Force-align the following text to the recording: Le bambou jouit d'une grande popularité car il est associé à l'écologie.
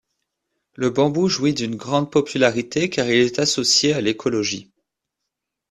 Le 0.73 0.89
bambou 0.89 1.27
jouit 1.29 1.53
d'une 1.53 1.75
grande 1.75 2.09
popularité 2.11 2.89
car 2.89 3.07
il 3.07 3.17
est 3.19 3.37
associé 3.37 3.93
à 3.93 4.01
l'écologie. 4.01 4.71